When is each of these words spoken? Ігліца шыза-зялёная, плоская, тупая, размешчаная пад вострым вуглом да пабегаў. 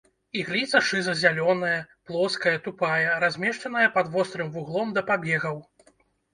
Ігліца 0.39 0.79
шыза-зялёная, 0.87 1.75
плоская, 2.09 2.55
тупая, 2.69 3.13
размешчаная 3.27 3.87
пад 4.01 4.13
вострым 4.17 4.53
вуглом 4.59 4.87
да 4.99 5.09
пабегаў. 5.15 5.65